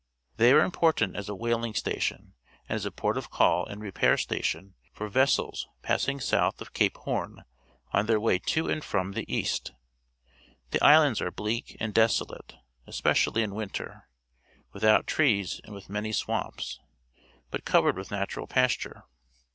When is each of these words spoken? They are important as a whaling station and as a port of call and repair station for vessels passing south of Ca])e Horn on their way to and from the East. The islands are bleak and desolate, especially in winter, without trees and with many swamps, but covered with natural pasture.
They 0.37 0.51
are 0.51 0.63
important 0.63 1.15
as 1.15 1.29
a 1.29 1.35
whaling 1.35 1.75
station 1.75 2.33
and 2.67 2.75
as 2.75 2.87
a 2.87 2.91
port 2.91 3.17
of 3.19 3.29
call 3.29 3.67
and 3.67 3.83
repair 3.83 4.17
station 4.17 4.73
for 4.91 5.07
vessels 5.09 5.67
passing 5.83 6.19
south 6.19 6.59
of 6.59 6.73
Ca])e 6.73 6.91
Horn 6.97 7.45
on 7.93 8.07
their 8.07 8.19
way 8.19 8.39
to 8.39 8.67
and 8.67 8.83
from 8.83 9.11
the 9.11 9.31
East. 9.31 9.73
The 10.71 10.83
islands 10.83 11.21
are 11.21 11.29
bleak 11.29 11.77
and 11.79 11.93
desolate, 11.93 12.55
especially 12.87 13.43
in 13.43 13.53
winter, 13.53 14.09
without 14.73 15.05
trees 15.05 15.61
and 15.65 15.75
with 15.75 15.87
many 15.87 16.11
swamps, 16.13 16.79
but 17.51 17.63
covered 17.63 17.95
with 17.95 18.09
natural 18.09 18.47
pasture. 18.47 19.03